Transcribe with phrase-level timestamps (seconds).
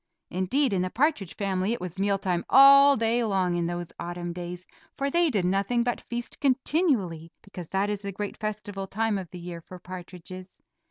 [0.31, 4.33] Indeed in the partridge family it was meal time all day long in those autumn
[4.33, 9.19] days, for they did nothing but feast continually, because that is the great festival time
[9.19, 10.59] of the year for partridges.